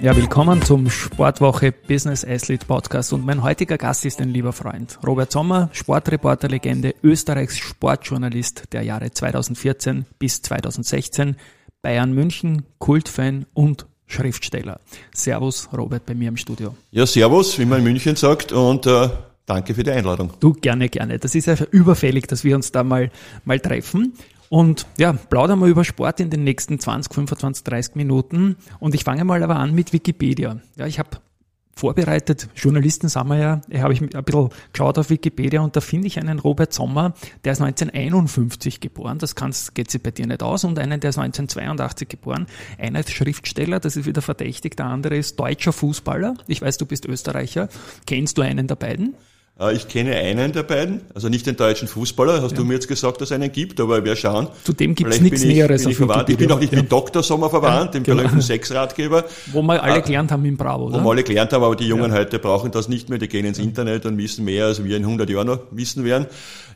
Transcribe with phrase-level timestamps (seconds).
[0.00, 4.96] Ja, willkommen zum Sportwoche Business Athlete Podcast und mein heutiger Gast ist ein lieber Freund.
[5.04, 11.34] Robert Sommer, Sportreporterlegende, Österreichs Sportjournalist der Jahre 2014 bis 2016,
[11.82, 14.78] Bayern München, Kultfan und Schriftsteller.
[15.12, 16.76] Servus, Robert, bei mir im Studio.
[16.92, 19.08] Ja, servus, wie man in München sagt und äh,
[19.48, 20.32] danke für die Einladung.
[20.40, 21.18] Du, gerne, gerne.
[21.18, 23.10] Das ist ja überfällig, dass wir uns da mal,
[23.44, 24.12] mal treffen.
[24.48, 28.56] Und ja, plaudern wir über Sport in den nächsten 20, 25, 30 Minuten.
[28.78, 30.60] Und ich fange mal aber an mit Wikipedia.
[30.76, 31.18] Ja, ich habe
[31.78, 36.08] vorbereitet, Journalisten sind wir ja, habe ich ein bisschen geschaut auf Wikipedia und da finde
[36.08, 37.14] ich einen Robert Sommer,
[37.44, 41.10] der ist 1951 geboren, das kannst, geht sich bei dir nicht aus, und einen, der
[41.10, 42.46] ist 1982 geboren.
[42.78, 46.34] Einer ist Schriftsteller, das ist wieder verdächtig, der andere ist deutscher Fußballer.
[46.48, 47.68] Ich weiß, du bist Österreicher.
[48.06, 49.14] Kennst du einen der beiden?
[49.60, 52.58] Äh, ich kenne einen der beiden, also nicht den deutschen Fußballer, hast ja.
[52.58, 54.48] du mir jetzt gesagt, dass es einen gibt, aber wir schauen.
[54.64, 56.28] Zudem gibt es nichts Näheres bin ich, verwandt.
[56.28, 56.80] ich bin auch nicht ja.
[56.80, 57.22] mit Dr.
[57.22, 58.18] Sommer verwandt, ja, dem genau.
[58.18, 59.24] berühmten Sexratgeber.
[59.52, 61.00] Wo wir alle äh, gelernt haben im Bravo, oder?
[61.00, 63.44] Wo wir alle gelernt haben, aber die Jungen heute brauchen das nicht mehr, die gehen
[63.44, 66.26] ins Internet und wissen mehr, als wir in 100 Jahren noch wissen werden.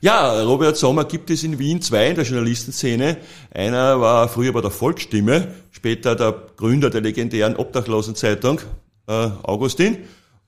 [0.01, 3.19] Ja, Robert Sommer gibt es in Wien zwei in der Journalistenszene.
[3.55, 8.61] Einer war früher bei der Volksstimme, später der Gründer der legendären Obdachlosenzeitung,
[9.07, 9.99] äh, Augustin,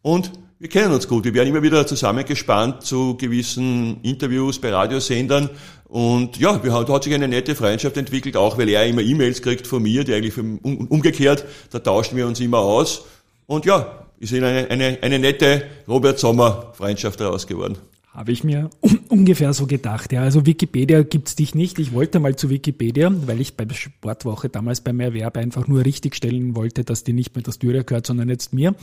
[0.03, 1.25] und wir kennen uns gut.
[1.25, 5.51] Wir werden immer wieder zusammengespannt zu gewissen Interviews bei Radiosendern.
[5.85, 9.03] Und ja, wir haben, da hat sich eine nette Freundschaft entwickelt, auch weil er immer
[9.03, 13.05] E-Mails kriegt von mir, die eigentlich umgekehrt, da tauschen wir uns immer aus.
[13.47, 17.77] Und ja, ist eine, eine, eine nette Robert Sommer Freundschaft daraus geworden.
[18.13, 18.71] Habe ich mir
[19.09, 20.13] ungefähr so gedacht.
[20.13, 21.79] Ja, also Wikipedia gibt's dich nicht.
[21.79, 25.85] Ich wollte mal zu Wikipedia, weil ich bei der Sportwoche damals beim Erwerb einfach nur
[25.85, 28.75] richtigstellen wollte, dass die nicht mehr das Dürre gehört, sondern jetzt mir.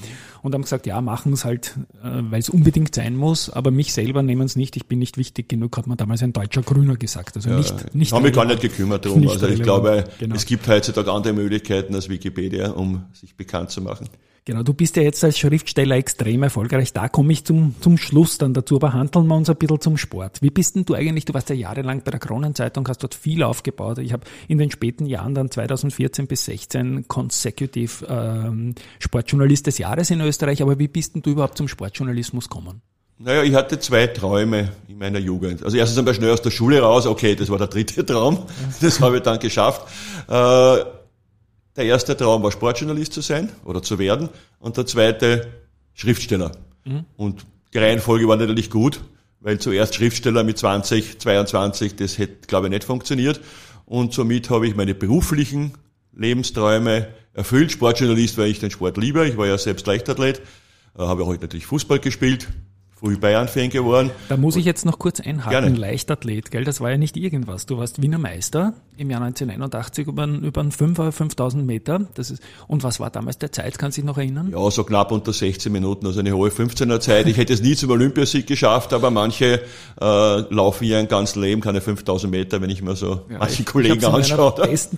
[0.42, 3.94] Und haben gesagt, ja, machen es halt, äh, weil es unbedingt sein muss, aber mich
[3.94, 4.76] selber nehmen es nicht.
[4.76, 7.36] Ich bin nicht wichtig genug, hat man damals ein deutscher Grüner gesagt.
[7.36, 8.12] Also nicht, ja, nicht.
[8.12, 9.28] Haben wir gar nicht gekümmert drum.
[9.28, 10.36] Also ich glaube, genau.
[10.36, 14.08] es gibt heutzutage andere Möglichkeiten als Wikipedia, um sich bekannt zu machen.
[14.44, 16.94] Genau, du bist ja jetzt als Schriftsteller extrem erfolgreich.
[16.94, 19.98] Da komme ich zum, zum Schluss dann dazu, aber handeln wir uns ein bisschen zum
[19.98, 20.42] Sport.
[20.42, 23.44] Wie bist denn du eigentlich, du warst ja jahrelang bei der Kronenzeitung, hast dort viel
[23.44, 24.00] aufgebaut.
[24.00, 30.10] Ich habe in den späten Jahren dann 2014 bis 16 consecutive ähm, Sportjournalist des Jahres
[30.10, 30.64] in Österreich.
[30.64, 32.82] Aber wie bist denn du überhaupt zum Sportjournalismus gekommen?
[33.20, 35.64] Naja, ich hatte zwei Träume in meiner Jugend.
[35.64, 38.48] Also erstens einmal schnell aus der Schule raus, okay, das war der dritte Traum,
[38.82, 39.88] das habe ich dann geschafft.
[40.28, 41.01] Äh,
[41.76, 45.48] der erste Traum war Sportjournalist zu sein oder zu werden und der zweite
[45.94, 46.52] Schriftsteller.
[46.86, 47.06] Mhm.
[47.16, 49.02] Und die Reihenfolge war natürlich gut,
[49.40, 53.40] weil zuerst Schriftsteller mit 20, 22, das hätte, glaube ich, nicht funktioniert.
[53.86, 55.74] Und somit habe ich meine beruflichen
[56.14, 57.72] Lebensträume erfüllt.
[57.72, 59.28] Sportjournalist, weil ich den Sport liebe.
[59.28, 60.40] Ich war ja selbst Leichtathlet,
[60.98, 62.48] äh, habe auch natürlich Fußball gespielt
[63.02, 64.12] früh Bayern-Fan geworden.
[64.30, 65.50] Da muss ich jetzt noch kurz einhaken.
[65.50, 65.76] Gerne.
[65.76, 66.64] Leichtathlet, gell?
[66.64, 67.66] Das war ja nicht irgendwas.
[67.66, 72.08] Du warst Wiener Meister im Jahr 1981 über, über einen 5 5000 Meter.
[72.14, 73.78] Das ist, und was war damals der Zeit?
[73.78, 74.52] Kannst du dich noch erinnern?
[74.52, 77.28] Ja, so knapp unter 16 Minuten, also eine hohe 15er Zeit.
[77.28, 79.62] Ich hätte es nie zum Olympiasieg geschafft, aber manche
[80.00, 80.06] äh,
[80.54, 84.06] laufen ja ein ganz Leben, keine 5000 Meter, wenn ich mir so ja, manche Kollegen
[84.06, 84.54] anschaue.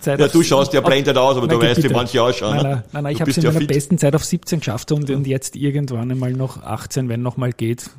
[0.05, 2.57] ja, du schaust ja blendet aus, aber du weißt, wie manche ausschauen.
[2.57, 4.91] Nein, nein, nein, nein ich habe es in meiner ja besten Zeit auf 17 geschafft
[4.91, 7.89] und, und jetzt irgendwann einmal noch 18, wenn noch mal geht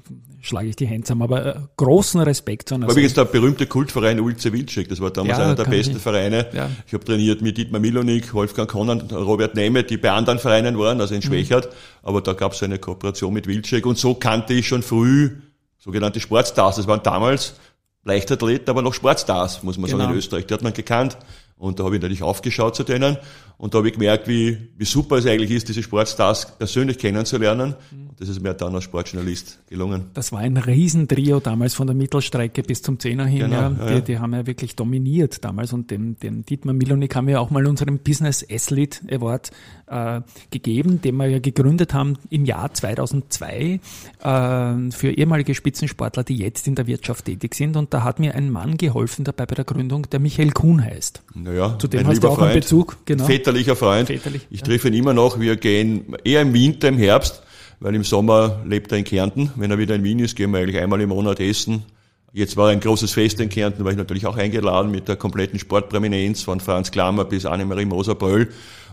[0.44, 1.22] schlage ich die Hände zusammen.
[1.22, 2.70] Aber äh, großen Respekt.
[2.70, 6.02] War übrigens der berühmte Kultverein Ulze Wilczek, das war damals ja, einer der besten ich,
[6.02, 6.46] Vereine.
[6.52, 6.70] Ja.
[6.86, 11.00] Ich habe trainiert mit Dietmar Milonik, Wolfgang Konnan, Robert Nehme, die bei anderen Vereinen waren,
[11.00, 11.24] also in mhm.
[11.24, 11.66] Schwächert.
[11.66, 11.76] Mhm.
[12.02, 15.30] Aber da gab es eine Kooperation mit Wilczek und so kannte ich schon früh
[15.78, 16.76] sogenannte Sportstars.
[16.76, 17.54] Das waren damals
[18.04, 20.02] Leichtathleten, aber noch Sportstars, muss man genau.
[20.02, 20.46] sagen, in Österreich.
[20.46, 21.16] Die hat man gekannt.
[21.56, 23.16] Und da habe ich natürlich aufgeschaut zu denen.
[23.56, 27.74] Und da habe ich gemerkt, wie, wie super es eigentlich ist, diese Sportstars persönlich kennenzulernen.
[27.90, 28.03] Mhm.
[28.18, 30.10] Das ist mir dann als Sportjournalist gelungen.
[30.14, 33.50] Das war ein Riesentrio damals von der Mittelstrecke bis zum Zehner hin.
[33.50, 33.70] Genau, ja.
[33.70, 34.00] Die, ja.
[34.00, 37.66] die, haben ja wirklich dominiert damals und dem, dem Dietmar Milonik haben wir auch mal
[37.66, 39.50] unseren Business Athlete Award
[39.86, 40.20] äh,
[40.50, 43.80] gegeben, den wir ja gegründet haben im Jahr 2002
[44.22, 47.76] äh, für ehemalige Spitzensportler, die jetzt in der Wirtschaft tätig sind.
[47.76, 51.22] Und da hat mir ein Mann geholfen dabei bei der Gründung, der Michael Kuhn heißt.
[51.34, 52.96] Naja, Zu dem hast du auch Freund, einen Bezug.
[53.04, 53.24] Genau.
[53.24, 54.08] Väterlicher Freund.
[54.08, 54.66] Väterlich, ich ja.
[54.66, 55.40] treffe ihn immer noch.
[55.40, 57.42] Wir gehen eher im Winter, im Herbst
[57.80, 59.50] weil im Sommer lebt er in Kärnten.
[59.56, 61.84] Wenn er wieder in Wien ist, gehen wir eigentlich einmal im Monat essen.
[62.32, 65.58] Jetzt war ein großes Fest in Kärnten, war ich natürlich auch eingeladen mit der kompletten
[65.60, 68.48] Sportpräminenz von Franz Klammer bis Annemarie Moser-Bröll.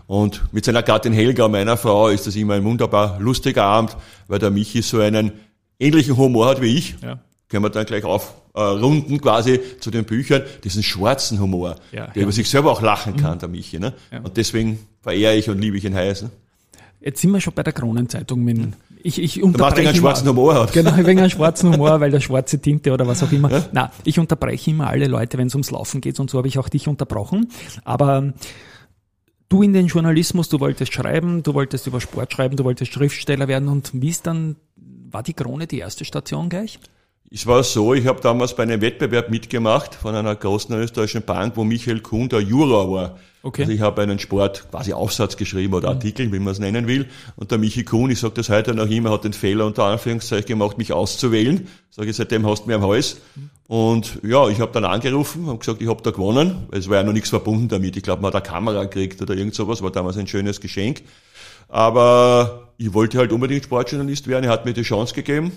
[0.06, 3.96] Und mit seiner Gattin Helga, meiner Frau, ist das immer ein wunderbar lustiger Abend,
[4.28, 5.32] weil der Michi so einen
[5.80, 6.96] ähnlichen Humor hat wie ich.
[7.02, 7.18] Ja.
[7.48, 12.16] Können wir dann gleich aufrunden äh, quasi zu den Büchern, diesen schwarzen Humor, ja, der
[12.16, 12.22] ja.
[12.22, 13.38] über sich selber auch lachen kann, mhm.
[13.40, 13.78] der Michi.
[13.78, 13.92] Ne?
[14.22, 16.22] Und deswegen verehre ich und liebe ich ihn heiß.
[16.22, 16.30] Ne?
[17.04, 18.44] Jetzt sind wir schon bei der Kronenzeitung.
[18.44, 18.58] Mit,
[19.02, 20.72] ich, ich unterbreche du einen schwarzen Humor hat.
[20.72, 23.50] Genau, wegen einem schwarzen Humor, weil der schwarze Tinte oder was auch immer.
[23.50, 23.64] Ja?
[23.72, 26.58] Na, ich unterbreche immer alle Leute, wenn es ums Laufen geht und so habe ich
[26.58, 27.48] auch dich unterbrochen.
[27.84, 28.32] Aber
[29.48, 33.48] du in den Journalismus, du wolltest schreiben, du wolltest über Sport schreiben, du wolltest Schriftsteller
[33.48, 36.78] werden und wie ist dann, war die Krone die erste Station gleich?
[37.34, 41.56] Es war so, ich habe damals bei einem Wettbewerb mitgemacht von einer großen österreichischen Bank,
[41.56, 43.18] wo Michael Kuhn der Juror war.
[43.42, 43.62] Okay.
[43.62, 45.96] Also ich habe einen Sport quasi Aufsatz geschrieben oder mhm.
[45.96, 47.06] Artikel, wie man es nennen will.
[47.36, 50.46] Und der Michi Kuhn, ich sage das heute noch immer, hat den Fehler unter Anführungszeichen
[50.46, 51.68] gemacht, mich auszuwählen.
[51.88, 53.22] Sage ich, seitdem hast du mir am Hals.
[53.34, 53.50] Mhm.
[53.66, 56.66] Und ja, ich habe dann angerufen und gesagt, ich habe da gewonnen.
[56.70, 57.96] Es war ja noch nichts verbunden damit.
[57.96, 61.02] Ich glaube, man hat eine Kamera gekriegt oder irgend sowas, war damals ein schönes Geschenk.
[61.68, 64.44] Aber ich wollte halt unbedingt Sportjournalist werden.
[64.44, 65.50] Er hat mir die Chance gegeben.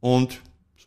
[0.00, 0.38] Und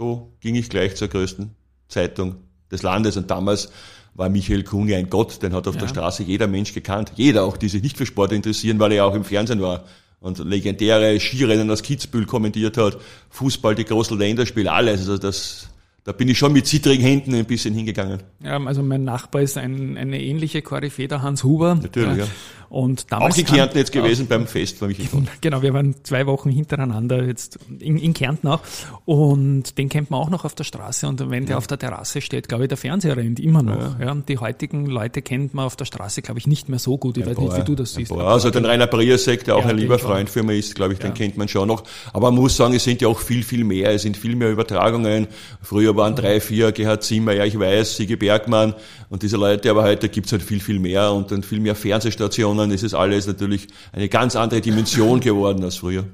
[0.01, 1.51] so ging ich gleich zur größten
[1.88, 2.38] Zeitung
[2.71, 3.18] des Landes.
[3.18, 3.71] Und damals
[4.15, 5.81] war Michael Kuhn ja ein Gott, den hat auf ja.
[5.81, 7.12] der Straße jeder Mensch gekannt.
[7.18, 9.83] Jeder, auch die sich nicht für Sport interessieren, weil er ja auch im Fernsehen war
[10.19, 12.98] und legendäre Skirennen aus Kitzbühel kommentiert hat,
[13.30, 15.01] Fußball, die großen Länderspiele, alles.
[15.01, 15.69] Also das
[16.03, 18.24] da bin ich schon mit zittrigen Händen ein bisschen hingegangen.
[18.44, 21.75] Ja, also mein Nachbar ist ein, eine ähnliche Koryphäe, der Hans Huber.
[21.75, 22.25] Natürlich, ja.
[22.71, 24.98] Und damals auch in Kärnten jetzt gewesen auch, beim Fest, war mich
[25.42, 28.62] Genau, wir waren zwei Wochen hintereinander jetzt in, in Kärnten auch.
[29.03, 31.06] Und den kennt man auch noch auf der Straße.
[31.06, 34.00] Und wenn der auf der Terrasse steht, glaube ich, der Fernseher rennt immer noch.
[34.00, 34.06] Ja.
[34.06, 34.15] ja.
[34.15, 37.18] die heutigen Leute kennt man auf der Straße, glaube ich, nicht mehr so gut.
[37.18, 38.13] Ich ein weiß nicht, wie du das siehst.
[38.13, 41.13] Also den Rainer Briasek, der auch ein lieber Freund für mich ist, glaube ich, den
[41.13, 41.83] kennt man schon noch.
[42.13, 43.92] Aber man muss sagen, es sind ja auch viel, viel mehr.
[43.92, 45.27] Es sind viel mehr Übertragungen.
[45.62, 48.74] Früher waren drei, vier, Gerhard Zimmer, ja, ich weiß, Sigi Bergmann
[49.10, 52.72] und diese Leute, aber heute gibt's halt viel, viel mehr und dann viel mehr Fernsehstationen.
[52.72, 56.06] Es ist alles natürlich eine ganz andere Dimension geworden als früher.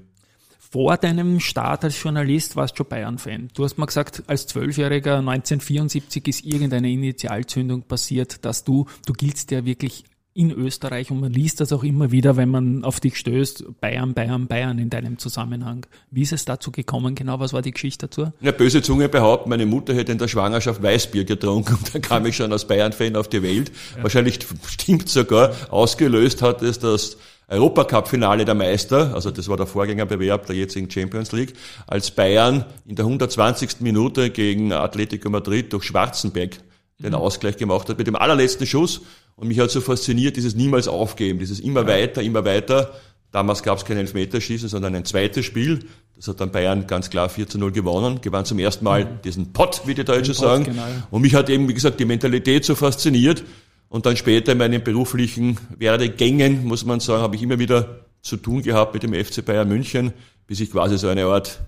[0.70, 3.50] Vor deinem Start als Journalist warst du schon Bayern-Fan.
[3.54, 9.52] Du hast mal gesagt, als Zwölfjähriger 1974 ist irgendeine Initialzündung passiert, dass du, du giltst
[9.52, 10.04] ja wirklich
[10.38, 14.14] in Österreich und man liest das auch immer wieder, wenn man auf dich stößt, Bayern,
[14.14, 15.88] Bayern, Bayern in deinem Zusammenhang.
[16.12, 17.40] Wie ist es dazu gekommen genau?
[17.40, 18.32] Was war die Geschichte dazu?
[18.40, 22.24] Ja, böse Zunge behaupten, meine Mutter hätte in der Schwangerschaft Weißbier getrunken und dann kam
[22.28, 23.72] ich schon als Bayern-Fan auf die Welt.
[23.96, 24.04] Ja.
[24.04, 24.38] Wahrscheinlich
[24.68, 27.18] stimmt sogar, ausgelöst hat es das
[27.48, 31.54] Europacup-Finale der Meister, also das war der Vorgängerbewerb der jetzigen Champions League,
[31.88, 33.80] als Bayern in der 120.
[33.80, 36.60] Minute gegen Atletico Madrid durch Schwarzenbeck
[37.00, 37.16] den mhm.
[37.16, 39.02] Ausgleich gemacht hat mit dem allerletzten Schuss
[39.38, 41.88] und mich hat so fasziniert, dieses niemals aufgeben, dieses immer ja.
[41.88, 42.94] weiter, immer weiter.
[43.32, 45.86] Damals gab es kein Elfmeterschießen, sondern ein zweites Spiel.
[46.16, 49.22] Das hat dann Bayern ganz klar 4 zu 0 gewonnen, gewann zum ersten Mal mhm.
[49.24, 50.64] diesen Pott, wie die Deutschen Pot, sagen.
[50.66, 50.84] Genau.
[51.12, 53.44] Und mich hat eben, wie gesagt, die Mentalität so fasziniert.
[53.90, 58.38] Und dann später in meinen beruflichen Werdegängen, muss man sagen, habe ich immer wieder zu
[58.38, 60.14] tun gehabt mit dem FC Bayern München,
[60.48, 61.60] bis ich quasi so eine Art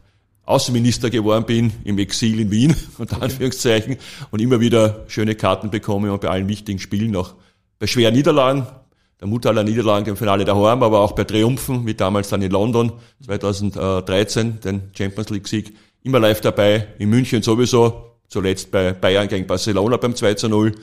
[0.44, 3.26] Außenminister geworden bin, im Exil in Wien, unter okay.
[3.26, 3.98] Anführungszeichen,
[4.32, 7.36] und immer wieder schöne Karten bekomme und bei allen wichtigen Spielen noch
[7.80, 8.68] bei schweren Niederlagen,
[9.20, 12.52] der Mutter aller Niederlagen im Finale daheim, aber auch bei Triumphen, wie damals dann in
[12.52, 12.92] London
[13.26, 19.48] 2013, den Champions League Sieg, immer live dabei, in München sowieso, zuletzt bei Bayern gegen
[19.48, 20.76] Barcelona beim 2 zu 0.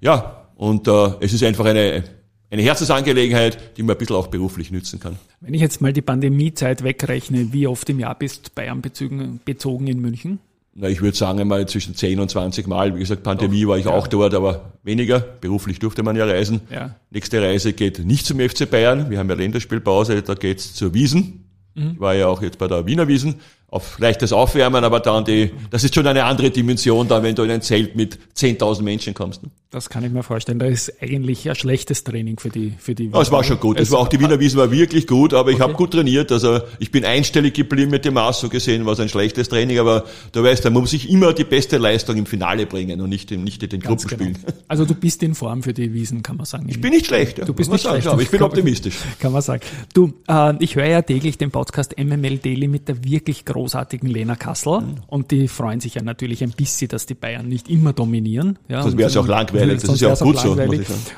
[0.00, 2.04] Ja, und äh, es ist einfach eine,
[2.50, 5.18] eine Herzensangelegenheit, die man ein bisschen auch beruflich nützen kann.
[5.40, 9.86] Wenn ich jetzt mal die Pandemiezeit wegrechne, wie oft im Jahr bist Bayern bezogen, bezogen
[9.86, 10.40] in München?
[10.80, 12.94] Na, ich würde sagen einmal zwischen 10 und 20 Mal.
[12.94, 13.90] Wie gesagt, Pandemie Doch, war ich ja.
[13.90, 15.18] auch dort, aber weniger.
[15.18, 16.60] Beruflich durfte man ja reisen.
[16.70, 16.94] Ja.
[17.10, 19.10] Nächste Reise geht nicht zum FC Bayern.
[19.10, 21.50] Wir haben ja Länderspielpause, da geht's zur Wiesen.
[21.74, 21.92] Mhm.
[21.94, 25.50] Ich war ja auch jetzt bei der Wiener Wiesen auf leichtes Aufwärmen, aber dann die,
[25.70, 29.12] das ist schon eine andere Dimension dann, wenn du in ein Zelt mit 10.000 Menschen
[29.14, 29.42] kommst.
[29.42, 29.50] Ne?
[29.70, 30.58] Das kann ich mir vorstellen.
[30.58, 33.20] Da ist eigentlich ein schlechtes Training für die, für die Wiener.
[33.20, 33.78] es war schon gut.
[33.78, 35.64] Es, war auch die Wiener Wiesen war wirklich gut, aber ich okay.
[35.64, 36.32] habe gut trainiert.
[36.32, 39.78] Also ich bin einstellig geblieben mit dem Maß so gesehen, war es ein schlechtes Training,
[39.78, 43.30] aber du weißt, da muss ich immer die beste Leistung im Finale bringen und nicht,
[43.30, 44.38] nicht in den Ganz Gruppenspielen.
[44.42, 44.58] Genau.
[44.68, 46.64] Also du bist in Form für die Wiesen, kann man sagen.
[46.70, 47.44] Ich bin nicht schlecht, ja.
[47.44, 48.06] Du bist nicht schlecht.
[48.06, 48.94] aber ich bin optimistisch.
[49.18, 49.60] Kann man sagen.
[49.92, 54.36] Du, äh, ich höre ja täglich den Podcast MML Daily mit der wirklich großartigen Lena
[54.36, 54.94] Kassel mhm.
[55.08, 58.56] und die freuen sich ja natürlich ein bisschen, dass die Bayern nicht immer dominieren.
[58.68, 60.56] Ja, das wäre es auch langweilig, das ist ja auch gut so.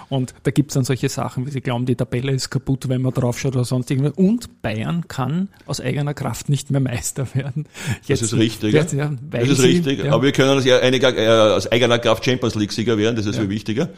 [0.09, 3.03] Und da gibt es dann solche Sachen, wie sie glauben, die Tabelle ist kaputt, wenn
[3.03, 4.15] man drauf schaut oder sonst irgendwas.
[4.17, 7.67] Und Bayern kann aus eigener Kraft nicht mehr Meister werden.
[8.07, 8.73] Jetzt, das ist richtig.
[8.73, 10.05] Jetzt, ja, das ist sie, richtig.
[10.05, 10.15] Ja.
[10.15, 13.43] Aber wir können aus, äh, aus eigener Kraft Champions League Sieger werden, das ist ja.
[13.43, 13.91] viel wichtiger.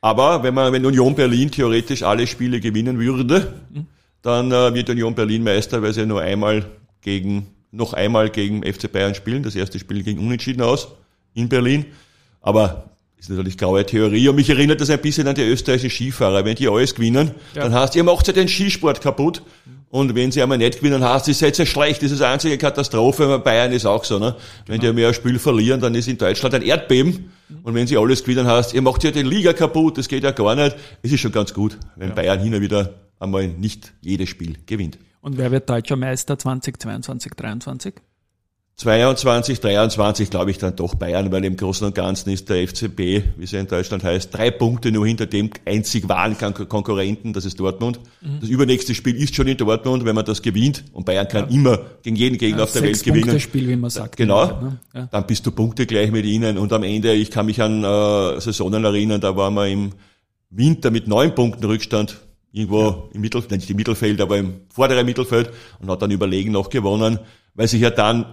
[0.00, 3.86] Aber wenn man, wenn Union Berlin theoretisch alle Spiele gewinnen würde, mhm.
[4.22, 6.66] dann äh, wird Union Berlin Meister, weil sie nur einmal
[7.02, 9.42] gegen noch einmal gegen FC Bayern spielen.
[9.42, 10.88] Das erste Spiel ging unentschieden aus
[11.34, 11.86] in Berlin.
[12.40, 14.28] Aber ist natürlich graue Theorie.
[14.28, 16.44] Und mich erinnert das ein bisschen an die österreichischen Skifahrer.
[16.44, 17.62] Wenn die alles gewinnen, ja.
[17.62, 19.42] dann heißt, ihr macht ja den Skisport kaputt.
[19.90, 22.02] Und wenn sie einmal nicht gewinnen, ihr seid ja schlecht.
[22.02, 23.26] Das ist eine einzige Katastrophe.
[23.26, 24.36] Bei Bayern ist auch so, ne?
[24.66, 24.92] Wenn genau.
[24.92, 27.32] die mehr ein Spiel verlieren, dann ist in Deutschland ein Erdbeben.
[27.62, 29.98] Und wenn sie alles gewinnen, heißt, ihr macht ja den Liga kaputt.
[29.98, 30.76] Das geht ja gar nicht.
[31.02, 32.14] Es ist schon ganz gut, wenn ja.
[32.14, 34.96] Bayern hin und wieder einmal nicht jedes Spiel gewinnt.
[35.20, 37.94] Und wer wird deutscher Meister 2022, 2023?
[38.80, 42.98] 22, 23 glaube ich dann doch Bayern, weil im Großen und Ganzen ist der FCB,
[43.36, 47.44] wie es ja in Deutschland heißt, drei Punkte nur hinter dem einzig wahren Konkurrenten, das
[47.44, 48.00] ist Dortmund.
[48.22, 48.40] Mhm.
[48.40, 51.54] Das übernächste Spiel ist schon in Dortmund, wenn man das gewinnt und Bayern kann ja.
[51.54, 53.38] immer gegen jeden Gegner ja, auf der Welt gewinnen.
[53.38, 54.16] Spiel, wie man sagt.
[54.16, 54.46] Genau.
[54.46, 54.78] Ne?
[54.94, 55.08] Ja.
[55.12, 58.40] Dann bist du Punkte gleich mit ihnen und am Ende, ich kann mich an äh,
[58.40, 59.90] Saisonen erinnern, da waren wir im
[60.48, 62.18] Winter mit neun Punkten Rückstand
[62.52, 66.70] irgendwo im Mittelfeld, nicht im Mittelfeld, aber im vorderen Mittelfeld und hat dann überlegen noch
[66.70, 67.18] gewonnen,
[67.54, 68.26] weil sich ja dann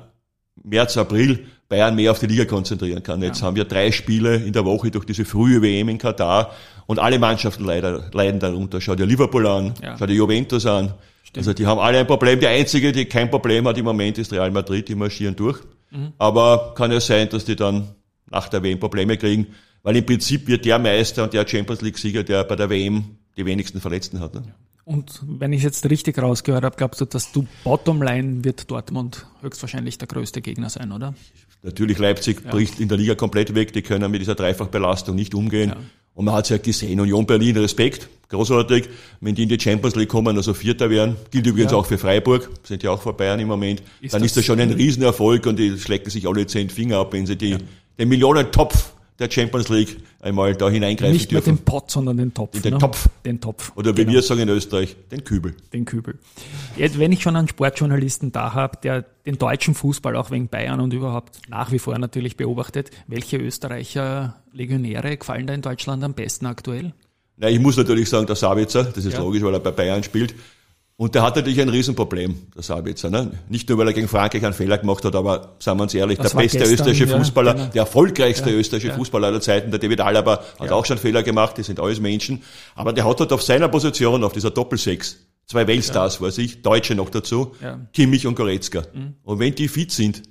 [0.63, 3.21] März, April Bayern mehr auf die Liga konzentrieren kann.
[3.21, 3.47] Jetzt ja.
[3.47, 6.51] haben wir drei Spiele in der Woche durch diese frühe WM in Katar
[6.86, 8.79] und alle Mannschaften leiden, leiden darunter.
[8.79, 9.97] Schau dir Liverpool an, ja.
[10.00, 10.93] schau dir Juventus an.
[11.24, 11.38] Stimmt.
[11.38, 12.39] Also die haben alle ein Problem.
[12.39, 15.59] Die einzige, die kein Problem hat im Moment, ist Real Madrid, die marschieren durch.
[15.91, 16.13] Mhm.
[16.17, 17.89] Aber kann ja sein, dass die dann
[18.29, 19.47] nach der WM Probleme kriegen,
[19.83, 23.17] weil im Prinzip wird der Meister und der Champions League Sieger, der bei der WM
[23.38, 24.34] die wenigsten Verletzten hat.
[24.34, 24.44] Ne?
[24.88, 29.98] Und wenn ich jetzt richtig rausgehört habe, glaubst du, dass du Bottomline wird Dortmund höchstwahrscheinlich
[29.98, 31.13] der größte Gegner sein, oder?
[31.62, 32.51] Natürlich, Leipzig ja.
[32.51, 35.72] bricht in der Liga komplett weg, die können mit dieser Dreifachbelastung nicht umgehen.
[35.72, 35.77] Ja.
[36.13, 38.89] Und man hat es ja gesehen, Union Berlin, Respekt, großartig.
[39.20, 41.77] Wenn die in die Champions League kommen, also Vierter werden, gilt übrigens ja.
[41.77, 44.46] auch für Freiburg, sind ja auch vor Bayern im Moment, ist dann das ist das
[44.46, 47.58] schon ein Riesenerfolg und die schlecken sich alle zehn Finger ab, wenn sie die,
[48.00, 51.51] den Millionentopf der Champions League einmal da hineingreifen Nicht dürfen.
[51.51, 52.62] Nicht den Pott, sondern den Topf.
[52.62, 52.79] Den ne?
[52.79, 53.09] Topf.
[53.25, 53.71] Den Topf.
[53.75, 54.13] Oder wie genau.
[54.13, 55.55] wir sagen in Österreich, den Kübel.
[55.74, 56.19] Den Kübel.
[56.75, 60.79] Jetzt, wenn ich schon einen Sportjournalisten da habe, der den deutschen Fußball auch wegen Bayern
[60.79, 66.13] und überhaupt nach wie vor natürlich beobachtet, welche Österreicher Legionäre gefallen da in Deutschland am
[66.13, 66.93] besten aktuell?
[67.38, 69.19] Na, ich muss natürlich sagen, der Sabitzer, das ist ja.
[69.19, 70.33] logisch, weil er bei Bayern spielt.
[71.00, 73.12] Und der hat natürlich ein Riesenproblem, der Sabitzer.
[73.12, 73.32] Ne?
[73.50, 76.18] Nicht nur, weil er gegen Frankreich einen Fehler gemacht hat, aber sagen wir uns ehrlich,
[76.18, 77.66] das der beste gestern, österreichische Fußballer, genau.
[77.68, 78.98] der erfolgreichste ja, österreichische ja.
[78.98, 82.42] Fußballer aller Zeiten, der David Alaba, hat auch schon Fehler gemacht, die sind alles Menschen.
[82.74, 86.96] Aber der hat halt auf seiner Position, auf dieser Doppelsechs, zwei Weltstars, weiß ich, Deutsche
[86.96, 87.56] noch dazu,
[87.94, 88.82] Kimmich und Goretzka.
[88.92, 89.18] Mhm.
[89.22, 90.24] Und wenn die fit sind,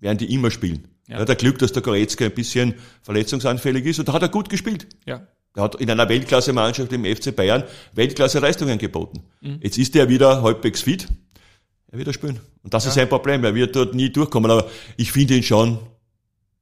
[0.00, 0.88] werden die immer spielen.
[1.06, 1.18] Ja.
[1.18, 4.48] hat er Glück, dass der Goretzka ein bisschen verletzungsanfällig ist und da hat er gut
[4.48, 4.86] gespielt.
[5.04, 5.26] Ja.
[5.56, 7.62] Er hat in einer Weltklasse-Mannschaft im FC Bayern
[7.94, 9.22] Weltklasse-Leistungen geboten.
[9.40, 9.58] Mhm.
[9.62, 11.06] Jetzt ist er wieder halbwegs fit.
[11.92, 12.40] Er wird er spielen.
[12.64, 12.88] Und das ja.
[12.88, 13.44] ist sein Problem.
[13.44, 14.50] Er wird dort nie durchkommen.
[14.50, 15.78] Aber ich finde ihn schon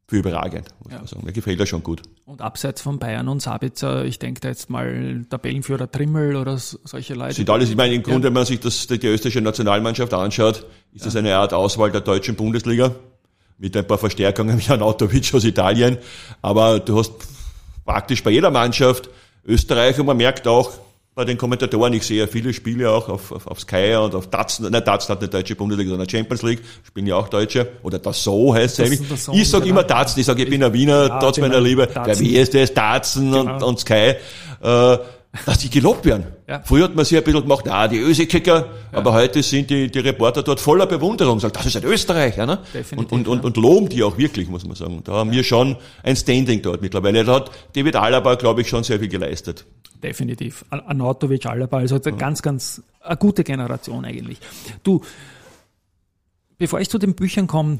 [0.07, 0.99] für überragend, muss ja.
[0.99, 1.25] man sagen.
[1.25, 2.03] Mir gefällt er schon gut.
[2.27, 7.15] Und abseits von Bayern und Sabitzer, ich denke da jetzt mal Tabellenführer Trimmel oder solche
[7.15, 7.33] Leute.
[7.33, 8.25] Sind alles, ich meine, im Grunde, ja.
[8.27, 12.35] wenn man sich das, die österreichische Nationalmannschaft anschaut, ist das eine Art Auswahl der deutschen
[12.35, 12.95] Bundesliga.
[13.57, 15.97] Mit ein paar Verstärkungen wie Anatovic aus Italien.
[16.43, 17.13] Aber du hast
[17.85, 19.09] praktisch bei jeder Mannschaft.
[19.45, 20.73] Österreich und man merkt auch
[21.15, 24.29] bei den Kommentatoren, ich sehe ja viele Spiele auch auf, auf, auf Sky und auf
[24.29, 27.99] Datsen, nein, Datsen hat eine deutsche Bundesliga, sondern Champions League, spielen ja auch Deutsche, oder
[27.99, 29.11] das so heißt es eigentlich.
[29.33, 32.19] Ich sage immer Datsen, ich sage, ich bin ein Wiener, ja, trotz meiner Liebe, der
[32.19, 33.57] WSD ist Datsen genau.
[33.57, 34.15] und, und Sky.
[34.63, 34.99] Äh,
[35.47, 36.27] dass die gelobt werden.
[36.47, 36.61] Ja.
[36.63, 38.99] Früher hat man sich ein bisschen gemacht, ah, die Ösekicker, ja.
[38.99, 42.59] aber heute sind die, die Reporter dort voller Bewunderung, sagen, das ist ein Österreicher, ne?
[42.75, 45.01] Definitiv, und, und, und, und loben die auch wirklich, muss man sagen.
[45.05, 45.37] Da haben ja.
[45.37, 47.25] wir schon ein Standing dort mittlerweile.
[47.25, 49.65] Da hat David Alaba, glaube ich, schon sehr viel geleistet.
[50.03, 50.65] Definitiv.
[50.69, 54.39] Anatovic, Alaba, also eine ganz, ganz, eine gute Generation eigentlich.
[54.83, 55.01] Du,
[56.59, 57.79] bevor ich zu den Büchern komme,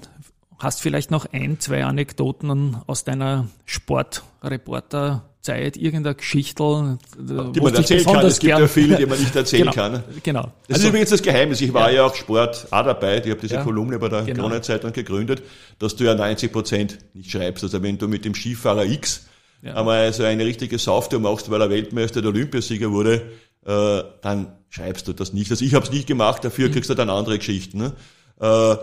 [0.59, 8.05] hast vielleicht noch ein, zwei Anekdoten aus deiner Sportreporter Zeit irgendeine Geschichte, die man erzählen
[8.05, 8.27] kann.
[8.27, 10.05] Es gibt ja viele, die man nicht erzählen genau, kann.
[10.23, 10.43] Genau.
[10.69, 11.61] Das also, ist übrigens das Geheimnis.
[11.61, 13.19] Ich war ja, ja auch Sport auch dabei.
[13.19, 14.43] Ich habe diese ja, Kolumne bei der genau.
[14.43, 15.43] Corona-Zeitung gegründet,
[15.81, 17.65] dass du ja 90 Prozent nicht schreibst.
[17.65, 19.27] Also wenn du mit dem Skifahrer X
[19.63, 19.75] ja.
[19.75, 23.33] einmal so eine richtige Sauftour machst, weil er Weltmeister der Olympiasieger wurde,
[23.67, 25.51] äh, dann schreibst du das nicht.
[25.51, 26.73] Also ich habe es nicht gemacht, dafür mhm.
[26.73, 27.79] kriegst du dann andere Geschichten.
[27.79, 27.93] Ne?
[28.41, 28.77] Äh,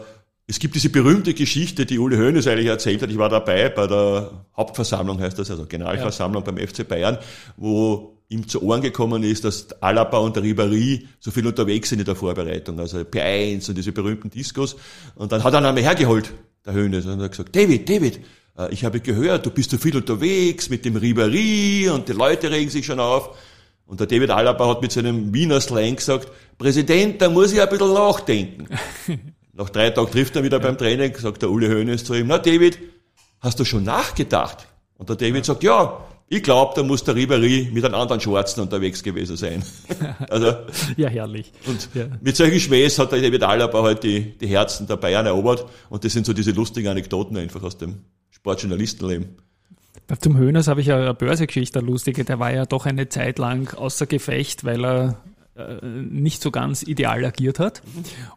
[0.49, 3.11] es gibt diese berühmte Geschichte, die Uli Hoeneß eigentlich erzählt hat.
[3.11, 6.51] Ich war dabei bei der Hauptversammlung, heißt das, also Generalversammlung ja.
[6.51, 7.19] beim FC Bayern,
[7.55, 11.99] wo ihm zu Ohren gekommen ist, dass Alaba und der Ribéry so viel unterwegs sind
[11.99, 14.75] in der Vorbereitung, also P1 und diese berühmten Discos.
[15.13, 16.33] Und dann hat er einmal hergeholt,
[16.65, 18.19] der Hoeneß, und hat gesagt, David, David,
[18.57, 22.49] äh, ich habe gehört, du bist so viel unterwegs mit dem Ribéry und die Leute
[22.49, 23.37] regen sich schon auf.
[23.85, 27.69] Und der David Alaba hat mit seinem Wiener Slang gesagt, Präsident, da muss ich ein
[27.69, 28.67] bisschen nachdenken.
[29.59, 30.63] Nach drei Tagen trifft er wieder ja.
[30.63, 32.79] beim Training, sagt der Uli Hoeneß zu ihm, na David,
[33.41, 34.65] hast du schon nachgedacht?
[34.97, 35.99] Und der David sagt, ja,
[36.29, 39.61] ich glaube, da muss der Ribery mit einem anderen Schwarzen unterwegs gewesen sein.
[40.29, 40.53] also,
[40.95, 41.51] ja, herrlich.
[41.67, 42.05] Und ja.
[42.21, 45.65] mit solchen Schmähs hat der David Alaba halt die, die Herzen der Bayern erobert.
[45.89, 49.35] Und das sind so diese lustigen Anekdoten einfach aus dem Sportjournalistenleben.
[50.21, 52.23] Zum Höhners habe ich ja eine Börsegeschichte, eine lustige.
[52.23, 55.17] Der war ja doch eine Zeit lang außer Gefecht, weil er
[55.83, 57.81] nicht so ganz ideal agiert hat.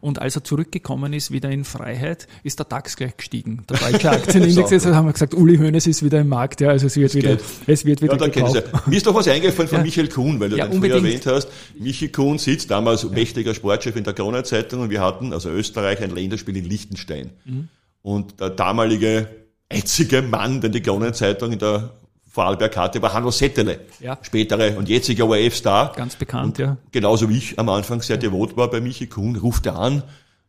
[0.01, 3.63] Und als er zurückgekommen ist, wieder in Freiheit, ist der DAX gleich gestiegen.
[3.69, 6.87] Der deutsche Aktienindex, jetzt haben wir gesagt, Uli Hoeneß ist wieder im Markt, ja, also
[6.87, 7.37] es wird wieder,
[7.67, 8.87] es wird wieder ja, gekauft.
[8.87, 9.83] Mir ist doch was eingefallen von ja.
[9.83, 11.47] Michael Kuhn, weil du ja, den früher erwähnt hast.
[11.77, 16.11] Michael Kuhn sitzt damals mächtiger Sportchef in der Kronenzeitung und wir hatten, also Österreich, ein
[16.11, 17.31] Länderspiel in Liechtenstein.
[17.45, 17.69] Mhm.
[18.01, 19.27] Und der damalige
[19.69, 21.91] einzige Mann, den die Kronenzeitung in der
[22.33, 24.17] Vorarlberg hatte, war Hanno Settele, ja.
[24.23, 25.93] spätere und jetziger ORF-Star.
[25.95, 26.77] Ganz bekannt, und ja.
[26.91, 30.01] Genauso wie ich am Anfang sehr devot war bei Michi Kuhn, ruft er an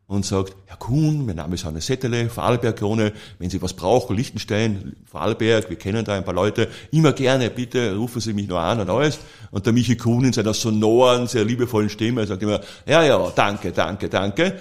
[0.06, 4.96] und sagt, Herr Kuhn, mein Name ist Hanno Settele, Vorarlberg-Krone, wenn Sie was brauchen, Liechtenstein,
[5.04, 8.80] Vorarlberg, wir kennen da ein paar Leute, immer gerne, bitte rufen Sie mich nur an
[8.80, 9.18] und alles.
[9.50, 13.72] Und der Michi Kuhn in seiner sonoren, sehr liebevollen Stimme sagt immer, ja, ja, danke,
[13.72, 14.58] danke, danke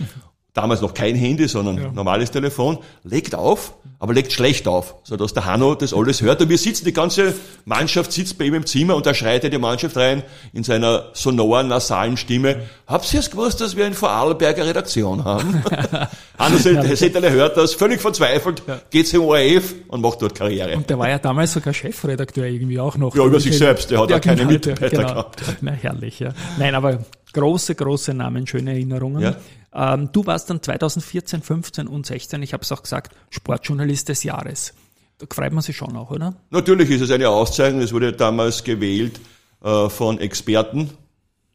[0.54, 1.92] damals noch kein Handy, sondern ja.
[1.92, 6.42] normales Telefon, legt auf, aber legt schlecht auf, so dass der Hanno das alles hört.
[6.42, 7.34] Und wir sitzen, die ganze
[7.66, 10.22] Mannschaft sitzt bei ihm im Zimmer und da schreit er die Mannschaft rein
[10.54, 12.58] in seiner sonoren, nasalen Stimme.
[12.86, 15.64] Habt ihr es gewusst, dass wir eine Vorarlberger Redaktion haben?
[16.38, 18.80] Hanno Setterle hört das, völlig verzweifelt, ja.
[18.92, 20.76] geht zum ORF und macht dort Karriere.
[20.76, 23.16] Und der war ja damals sogar Chefredakteur irgendwie auch noch.
[23.16, 25.08] Ja, über sich selbst, der hat ja, keine Mitarbeiter genau.
[25.08, 25.42] gehabt.
[25.62, 26.30] Na, herrlich, ja.
[26.60, 27.00] Nein, aber
[27.34, 29.22] große, große Namen, schöne Erinnerungen.
[29.22, 29.94] Ja.
[29.94, 34.24] Ähm, du warst dann 2014, 15 und 16, ich habe es auch gesagt, Sportjournalist des
[34.24, 34.74] Jahres.
[35.18, 36.36] Da freut man sich schon auch, oder?
[36.50, 37.82] Natürlich ist es eine Auszeichnung.
[37.82, 39.20] Es wurde damals gewählt
[39.64, 40.90] äh, von Experten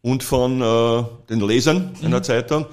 [0.00, 2.06] und von äh, den Lesern mhm.
[2.06, 2.66] einer Zeitung.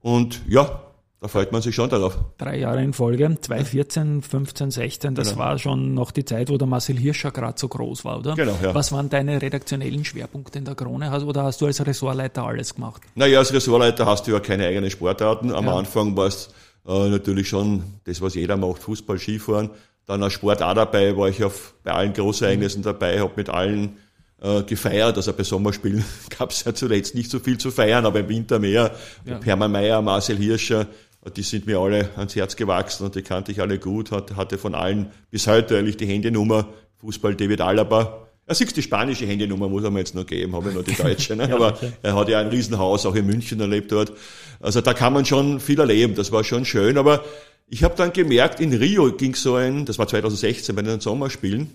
[0.00, 0.81] Und ja,
[1.22, 2.18] da freut man sich schon darauf.
[2.36, 5.38] Drei Jahre in Folge, 2014, 15, 16, das genau.
[5.38, 8.34] war schon noch die Zeit, wo der Marcel Hirscher gerade so groß war, oder?
[8.34, 8.74] Genau, ja.
[8.74, 11.12] Was waren deine redaktionellen Schwerpunkte in der Krone?
[11.24, 13.02] Oder hast du als Ressortleiter alles gemacht?
[13.14, 15.52] Naja, als Ressortleiter hast du ja keine eigenen Sportarten.
[15.52, 15.76] Am ja.
[15.76, 16.50] Anfang war es
[16.88, 19.70] äh, natürlich schon das, was jeder macht, Fußball, Skifahren.
[20.06, 22.86] Dann als Sport auch dabei, war ich auf, bei allen Großereignissen mhm.
[22.86, 23.96] dabei, habe mit allen
[24.42, 25.16] äh, gefeiert.
[25.16, 26.04] Also bei Sommerspielen
[26.36, 28.90] gab es ja zuletzt nicht so viel zu feiern, aber im Winter mehr.
[29.24, 29.40] Ja.
[29.40, 30.88] Hermann Mayer, Marcel Hirscher,
[31.30, 34.74] die sind mir alle ans Herz gewachsen und die kannte ich alle gut, hatte von
[34.74, 38.28] allen bis heute eigentlich die Handynummer, Fußball David Alaba.
[38.44, 40.94] Er sieht die spanische Handynummer, muss er mir jetzt noch geben, habe ich noch die
[40.94, 41.36] deutsche.
[41.36, 41.44] Ne?
[41.54, 44.12] Aber er hat ja ein Riesenhaus, auch in München erlebt dort.
[44.58, 46.98] Also da kann man schon viel erleben, das war schon schön.
[46.98, 47.24] Aber
[47.68, 51.70] ich habe dann gemerkt, in Rio ging so ein, das war 2016 bei den Sommerspielen,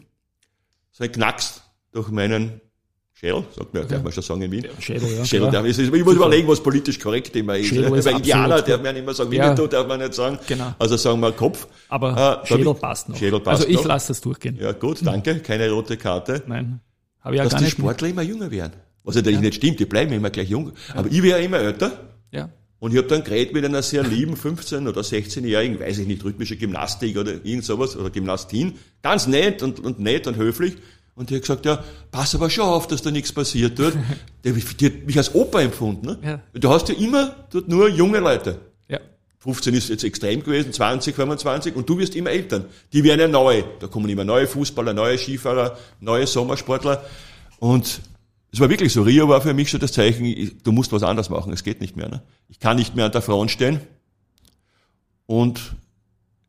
[0.91, 1.61] so ein Knacks
[1.93, 2.59] durch meinen
[3.19, 3.89] Schädel, sagt man, ja.
[3.89, 4.67] darf man schon sagen in Wien.
[4.79, 5.25] Schädel, ja.
[5.25, 7.69] Schädel darf ich, ich muss überlegen, was politisch korrekt immer ist.
[7.69, 9.67] Schädel ist Bei Indianer darf man immer sagen, Winnetou ja.
[9.69, 10.37] darf man nicht sagen.
[10.45, 10.75] Genau.
[10.77, 11.67] Also sagen wir Kopf.
[11.89, 13.17] Aber äh, Schädel passt noch.
[13.17, 14.59] Schädel passt also ich lasse das durchgehen.
[14.61, 15.39] Ja gut, danke.
[15.39, 16.43] Keine rote Karte.
[16.45, 16.79] Nein.
[17.21, 18.73] Habe ich ja Dass gar die nicht Sportler immer jünger werden.
[19.03, 19.45] Was natürlich ja.
[19.45, 20.73] nicht stimmt, die bleiben immer gleich jung.
[20.93, 21.91] Aber ich werde immer älter.
[22.31, 22.49] Ja.
[22.79, 26.23] Und ich habe dann geredet mit einer sehr lieben 15- oder 16-jährigen, weiß ich nicht,
[26.23, 28.75] rhythmische Gymnastik oder irgend sowas, oder Gymnastin.
[29.01, 30.77] Ganz nett und, und nett und höflich.
[31.17, 33.95] Und die hat gesagt, ja, pass aber schon auf, dass da nichts passiert dort.
[34.45, 36.05] die, die hat mich als Opa empfunden.
[36.05, 36.19] Ne?
[36.23, 36.41] Ja.
[36.53, 38.59] Du hast ja immer dort nur junge Leute.
[38.87, 38.99] Ja.
[39.39, 42.65] 15 ist jetzt extrem gewesen, 20, 25 und du wirst immer Eltern.
[42.93, 43.63] Die werden ja neu.
[43.79, 47.03] Da kommen immer neue Fußballer, neue Skifahrer, neue Sommersportler.
[47.57, 47.99] Und
[48.51, 49.01] es war wirklich so.
[49.01, 51.51] Rio war für mich schon das Zeichen, du musst was anderes machen.
[51.51, 52.09] Es geht nicht mehr.
[52.09, 52.21] Ne?
[52.47, 53.79] Ich kann nicht mehr an der Front stehen.
[55.25, 55.75] Und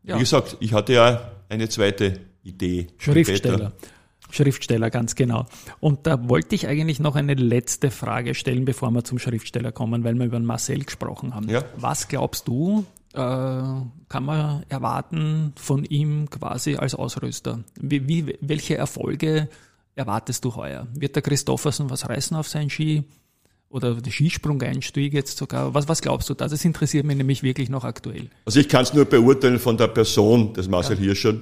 [0.02, 0.16] ja.
[0.16, 2.88] wie gesagt, ich hatte ja eine zweite Idee.
[2.98, 3.72] Schriftsteller.
[4.30, 5.46] Schriftsteller, ganz genau.
[5.80, 10.04] Und da wollte ich eigentlich noch eine letzte Frage stellen, bevor wir zum Schriftsteller kommen,
[10.04, 11.48] weil wir über Marcel gesprochen haben.
[11.48, 11.64] Ja.
[11.76, 17.60] Was glaubst du, äh, kann man erwarten von ihm quasi als Ausrüster?
[17.80, 19.48] Wie, wie, welche Erfolge
[19.94, 20.86] erwartest du heuer?
[20.94, 23.04] Wird der Christoffersen was reißen auf seinen Ski?
[23.70, 25.74] Oder der Skisprung-Einstieg jetzt sogar.
[25.74, 26.48] Was, was glaubst du da?
[26.48, 28.30] Das interessiert mich nämlich wirklich noch aktuell.
[28.46, 31.02] Also ich kann es nur beurteilen von der Person des Marcel ja.
[31.02, 31.34] Hirscher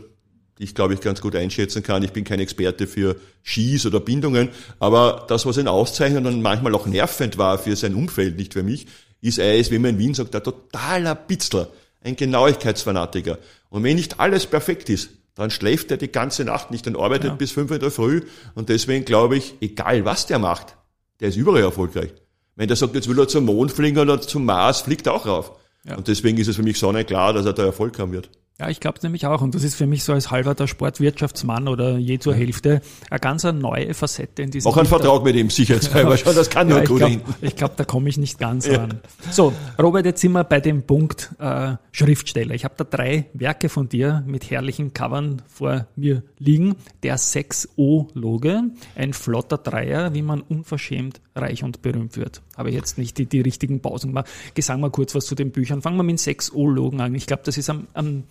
[0.59, 2.03] die ich glaube ich ganz gut einschätzen kann.
[2.03, 6.75] Ich bin kein Experte für Skis oder Bindungen, aber das, was ihn auszeichnet und manchmal
[6.75, 8.87] auch nervend war für sein Umfeld, nicht für mich,
[9.21, 11.69] ist er ist, wie man in Wien sagt, ein totaler Pitzler,
[12.03, 13.39] ein Genauigkeitsfanatiker.
[13.71, 17.31] Und wenn nicht alles perfekt ist, dann schläft er die ganze Nacht nicht und arbeitet
[17.31, 17.35] ja.
[17.35, 18.23] bis fünf in der Früh.
[18.55, 20.77] Und deswegen glaube ich, egal was der macht,
[21.21, 22.11] der ist überall erfolgreich.
[22.55, 25.27] Wenn der sagt, jetzt will er zum Mond fliegen oder zum Mars, fliegt er auch
[25.27, 25.53] rauf.
[25.85, 25.97] Ja.
[25.97, 28.31] Und deswegen ist es für mich sonnenklar, dass er da Erfolg haben wird.
[28.59, 29.43] Ja, ich glaube nämlich auch.
[29.43, 33.21] Und das ist für mich so als halber der Sportwirtschaftsmann oder je zur Hälfte eine
[33.21, 34.71] ganz eine neue Facette in diesem.
[34.71, 36.35] Auch ein Vertrag mit ihm, sicherheitshalber schon.
[36.35, 38.79] Das kann nur ja, gut Ich glaube, glaub, da komme ich nicht ganz ja.
[38.79, 39.01] ran.
[39.31, 42.55] So, Robert, jetzt sind wir bei dem Punkt äh, Schriftsteller.
[42.55, 46.77] Ich habe da drei Werke von dir mit herrlichen Covern vor mir liegen.
[47.03, 48.63] Der 6O-Loge,
[48.95, 52.43] ein flotter Dreier, wie man unverschämt reich und berühmt wird.
[52.57, 54.27] Habe ich jetzt nicht die, die richtigen Pausen gemacht.
[54.59, 55.83] Sagen wir kurz was zu den Büchern.
[55.83, 57.15] Fangen wir mit 6O-Logen an.
[57.15, 58.25] Ich glaube, das ist am, am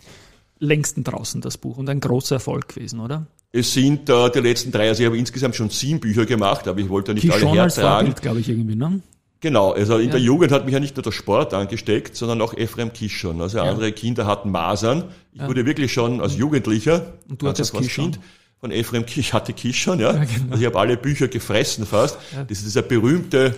[0.59, 3.27] längsten draußen, das Buch, und ein großer Erfolg gewesen, oder?
[3.51, 6.79] Es sind äh, die letzten drei, also ich habe insgesamt schon sieben Bücher gemacht, aber
[6.79, 8.13] ich wollte nicht Kishon alle hertragen.
[8.21, 9.01] Glaube ich, irgendwie, ne?
[9.41, 10.11] Genau, also in Ja.
[10.13, 13.41] der Jugend hat mich ja nicht nur der Sport angesteckt, sondern auch Ephraim Kishon.
[13.41, 15.05] Also andere Kinder hatten Masern.
[15.33, 17.87] Ich wurde wirklich schon als Jugendlicher, Und du ganz hattest als.
[17.87, 18.19] Kind,
[18.65, 20.11] von Ephraim Kishon, ich hatte Kishon, ja.
[20.13, 20.25] genau.
[20.51, 22.17] Also ich habe alle Bücher gefressen fast.
[22.47, 23.55] Das ist dieser berühmte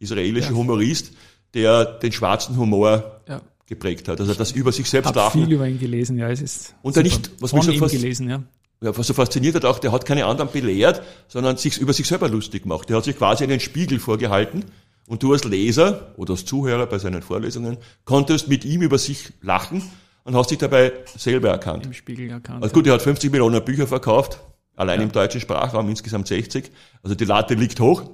[0.00, 1.12] israelische Humorist,
[1.54, 3.40] der den schwarzen Humor Ja.
[3.66, 4.20] geprägt hat.
[4.20, 5.44] Also das über sich selbst lachen.
[5.44, 7.04] viel über ihn gelesen, ja, es ist Und super.
[7.04, 8.42] nicht, was von mich so fast- gelesen, ja.
[8.80, 12.08] ja, was so fasziniert hat auch, der hat keine anderen belehrt, sondern sich über sich
[12.08, 12.88] selber lustig gemacht.
[12.88, 14.64] Der hat sich quasi einen Spiegel vorgehalten
[15.06, 19.30] und du als Leser oder als Zuhörer bei seinen Vorlesungen konntest mit ihm über sich
[19.40, 19.82] lachen
[20.28, 21.86] und hast dich dabei selber erkannt.
[21.86, 22.62] Im Spiegel erkannt.
[22.62, 24.38] Also gut, er hat 50 Millionen Bücher verkauft,
[24.76, 26.70] allein im deutschen Sprachraum insgesamt 60.
[27.02, 28.10] Also die Latte liegt hoch.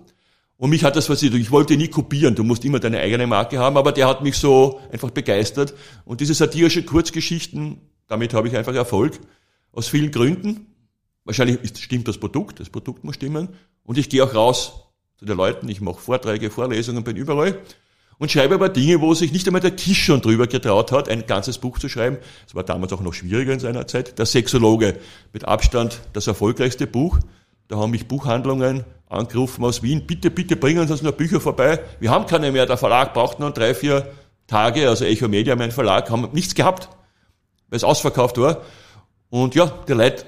[0.56, 1.40] Und mich hat das fasziniert.
[1.40, 4.36] Ich wollte nie kopieren, du musst immer deine eigene Marke haben, aber der hat mich
[4.36, 5.74] so einfach begeistert.
[6.04, 9.18] Und diese satirische Kurzgeschichten, damit habe ich einfach Erfolg.
[9.72, 10.66] Aus vielen Gründen.
[11.24, 13.48] Wahrscheinlich ist, stimmt das Produkt, das Produkt muss stimmen.
[13.82, 14.84] Und ich gehe auch raus
[15.16, 17.58] zu den Leuten, ich mache Vorträge, Vorlesungen, bin überall
[18.18, 21.26] und schreibe aber Dinge, wo sich nicht einmal der Kisch schon drüber getraut hat, ein
[21.26, 22.18] ganzes Buch zu schreiben.
[22.46, 24.18] Es war damals auch noch schwieriger in seiner Zeit.
[24.18, 24.98] Der Sexologe,
[25.32, 27.18] mit Abstand das erfolgreichste Buch.
[27.68, 31.80] Da haben mich Buchhandlungen angerufen aus Wien, bitte, bitte bringen Sie uns noch Bücher vorbei.
[32.00, 34.06] Wir haben keine mehr, der Verlag braucht noch drei, vier
[34.46, 36.88] Tage, also Echo Media, mein Verlag, haben nichts gehabt,
[37.68, 38.62] weil es ausverkauft war.
[39.30, 40.24] Und ja, die Leute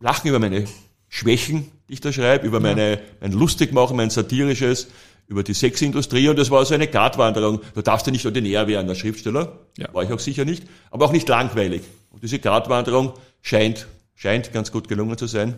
[0.00, 0.66] lachen über meine
[1.08, 4.88] Schwächen, die ich da schreibe, über meine, mein Lustigmachen, mein satirisches,
[5.28, 7.60] über die Sexindustrie und das war so eine Gratwanderung.
[7.74, 9.92] Du darfst ja nicht ordinär werden als Schriftsteller, Ja.
[9.92, 11.82] war ich auch sicher nicht, aber auch nicht langweilig.
[12.10, 13.12] Und diese Gratwanderung
[13.42, 15.56] scheint, scheint ganz gut gelungen zu sein.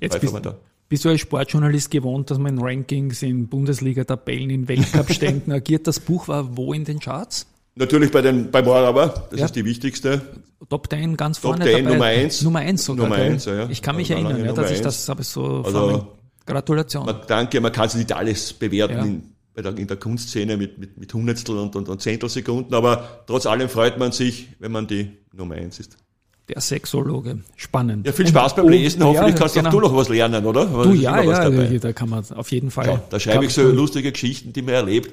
[0.00, 0.34] Jetzt bist,
[0.88, 5.86] bist du als Sportjournalist gewohnt, dass man in Rankings, in Bundesliga-Tabellen, in Weltcup-Ständen agiert.
[5.86, 7.46] Das Buch war wo in den Charts?
[7.76, 9.46] Natürlich bei den, bei Morava, das Ja.
[9.46, 10.22] ist die wichtigste.
[10.68, 11.92] Top 10 ganz Top vorne 10, dabei.
[11.94, 12.42] Nummer eins.
[12.42, 13.04] Nummer 1 sogar.
[13.06, 13.32] Nummer gell?
[13.32, 13.68] eins, ja, ja.
[13.68, 16.06] Ich kann mich Also erinnern, ja, dass ich das habe so Also-.
[16.46, 17.06] Gratulation.
[17.06, 19.04] Man, danke, man kann es nicht alles bewerten Ja.
[19.04, 19.22] in,
[19.64, 23.68] der, in der Kunstszene mit, mit, mit Hundertstel und, und, und Zehntelsekunden, aber trotz allem
[23.68, 25.96] freut man sich, wenn man die Nummer eins ist.
[26.48, 27.38] Der Sexologe.
[27.56, 28.06] Spannend.
[28.06, 29.02] Ja, viel Spaß beim und- Lesen.
[29.02, 29.68] Hoffentlich ja, kannst genau.
[29.68, 30.66] auch du noch was lernen, oder?
[30.66, 31.78] Du, ja, ja, dabei.
[31.78, 32.86] da kann man auf jeden Fall.
[32.86, 35.10] Ja, da schreibe ich so lustige Geschichten, die man erlebt.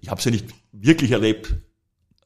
[0.00, 1.52] Ich habe sie nicht wirklich erlebt.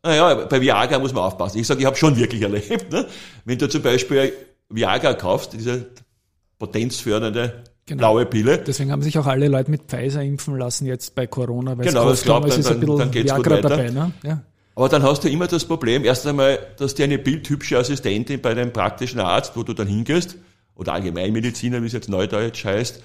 [0.03, 1.59] Naja, bei Viagra muss man aufpassen.
[1.59, 2.93] Ich sage, ich habe schon wirklich erlebt.
[2.93, 3.07] Ne?
[3.47, 4.33] Wenn du zum Beispiel
[4.69, 5.87] Viagra kaufst, diese
[6.59, 7.99] potenzfördernde Genau.
[8.13, 11.77] blaue Pille, Deswegen haben sich auch alle Leute mit Pfizer impfen lassen jetzt bei Corona,
[11.77, 13.69] weil Genau, ich es dann- ist ein bisschen dann geht's gut Viagra weiter.
[13.77, 13.91] dabei.
[13.91, 14.13] Ne?
[14.25, 14.43] Ja.
[14.75, 18.55] Aber dann hast du immer das Problem, erst einmal, dass dir eine bildhübsche Assistentin bei
[18.55, 20.37] deinem praktischen Arzt, wo du dann hingehst,
[20.77, 23.03] oder Allgemeinmediziner, wie es jetzt neudeutsch heißt,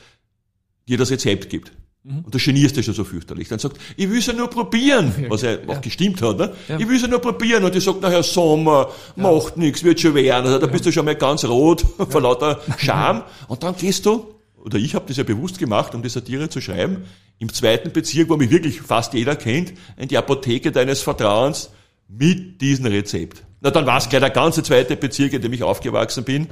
[0.88, 1.72] dir das Rezept gibt.
[2.04, 2.20] Mhm.
[2.26, 3.48] Und du genierst dich schon so fürchterlich.
[3.48, 6.38] Dann sagt, ich will es ja nur probieren, was ja auch gestimmt hat.
[6.38, 6.52] Ne?
[6.68, 6.78] Ja.
[6.78, 7.64] Ich will es ja nur probieren.
[7.64, 10.46] Und die sagt nachher, Sommer, macht nichts, wird schon werden.
[10.46, 13.24] Also da bist du schon mal ganz rot vor lauter Scham.
[13.48, 14.28] Und dann gehst du,
[14.64, 17.04] oder ich habe das ja bewusst gemacht, um die Satire zu schreiben,
[17.40, 21.70] im zweiten Bezirk, wo mich wirklich fast jeder kennt, in die Apotheke deines Vertrauens
[22.08, 23.44] mit diesem Rezept.
[23.62, 26.48] Na, dann war es gleich der ganze zweite Bezirk, in dem ich aufgewachsen bin.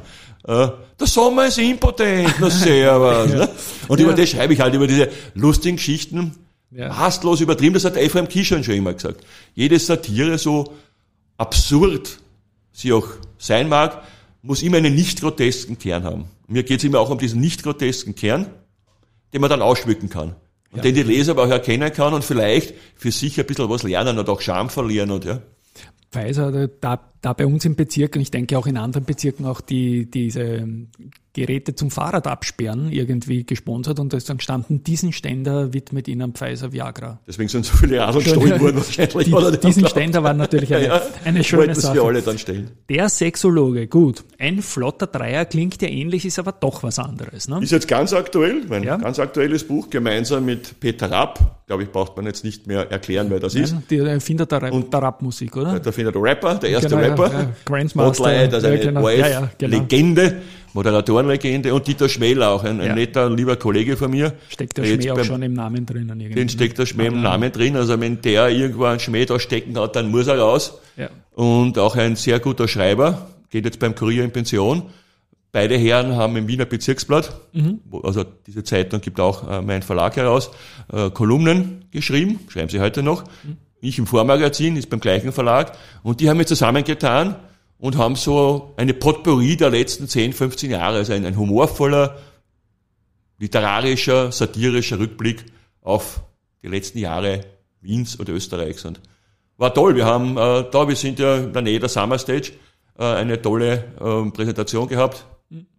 [0.46, 0.68] Äh,
[1.00, 3.30] der Sommer ist impotent, na servus.
[3.34, 3.50] ne?
[3.88, 4.06] Und Ja.
[4.06, 6.36] über das schreibe ich halt, über diese lustigen Geschichten,
[6.72, 6.98] Ja.
[6.98, 9.26] hastlos übertrieben, das hat Ephraim Kishon schon immer gesagt.
[9.56, 10.74] Jede Satire, so
[11.38, 12.18] absurd
[12.72, 14.04] sie auch sein mag,
[14.42, 16.26] muss immer einen nicht grotesken Kern haben.
[16.52, 18.48] Mir geht es immer auch um diesen nicht grotesken Kern,
[19.34, 20.36] den man dann ausschmücken kann.
[20.72, 23.84] Und den die Leser aber auch erkennen kann und vielleicht für sich ein bisschen was
[23.84, 25.42] lernen und auch Scham verlieren und ja.
[26.12, 29.62] Pfizer, da, da bei uns im Bezirk und ich denke auch in anderen Bezirken auch
[29.62, 30.68] die, diese
[31.34, 36.34] Geräte zum Fahrrad absperren irgendwie gesponsert und da ist dann gestanden, diesen Ständer widmet Ihnen
[36.34, 37.22] Pfizer Viagra.
[37.26, 39.28] Deswegen sind so viele Radl gestohlen worden wahrscheinlich.
[39.28, 39.56] Die, oder?
[39.56, 42.02] diesen Ständer war natürlich eine, ja, eine schöne Sache.
[42.02, 42.72] alle dann stellen.
[42.90, 44.26] Der Sexologe, gut.
[44.40, 47.48] Ein flotter Dreier klingt ja ähnlich, ist aber doch was anderes.
[47.48, 47.62] Ne?
[47.64, 48.98] Ist jetzt ganz aktuell, mein Ja.
[48.98, 51.62] ganz aktuelles Buch, gemeinsam mit Peter Rapp.
[51.68, 53.72] Glaube ich, braucht man jetzt nicht mehr erklären, wer das ist.
[53.72, 55.80] Nein, der Erfinder der, Rap- der Rapmusik, oder?
[55.80, 57.34] Da findet der Rapper, der erste Genau, ja, Rapper.
[57.34, 57.50] ja.
[57.66, 58.14] Grandmaster.
[58.16, 59.04] Spotlight, also eine genau.
[59.04, 59.78] ORF genau.
[59.78, 60.42] Legende,
[60.74, 64.34] Moderatorenlegende und Dieter Schmäler, auch ein, ein netter, lieber Kollege von mir.
[64.50, 66.36] Steckt der Schmäh auch beim- schon im Namen drinnen irgendwie.
[66.40, 67.76] Den steckt der Schmäh im Namen drin.
[67.76, 70.80] Also wenn der irgendwo einen Schmäh da stecken hat, dann muss er raus.
[71.34, 74.84] Und auch ein sehr guter Schreiber, geht jetzt beim Kurier in Pension.
[75.54, 77.34] Beide Herren haben im Wiener Bezirksblatt,
[77.90, 80.52] wo, also diese Zeitung gibt auch äh, mein Verlag heraus,
[80.94, 83.26] äh, Kolumnen geschrieben, schreiben sie heute noch.
[83.82, 85.76] Ich im Vormagazin, ist beim gleichen Verlag.
[86.04, 87.36] Und die haben mich zusammengetan
[87.80, 92.18] und haben so eine Potpourri der letzten 10, 15 Jahre, also ein, ein humorvoller,
[93.40, 95.46] literarischer, satirischer Rückblick
[95.82, 96.22] auf
[96.62, 97.42] die letzten Jahre
[97.82, 98.86] Wiens oder Österreichs.
[98.86, 99.02] Und
[99.58, 99.96] war toll.
[99.96, 102.54] Wir haben äh, da, wir sind ja in der Nähe der Summer Stage,
[102.98, 105.26] äh, eine tolle äh, Präsentation gehabt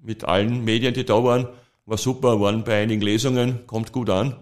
[0.03, 1.49] mit allen Medien, die da waren.
[1.87, 4.35] War super, waren bei einigen Lesungen, kommt gut an.